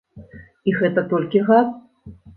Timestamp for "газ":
1.51-1.67